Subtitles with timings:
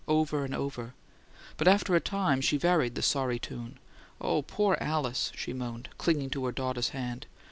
[0.07, 0.95] over and over,
[1.57, 3.77] but after a time she varied the sorry tune.
[4.19, 7.27] "Oh, poor Alice!" she moaned, clinging to her daughter's hand.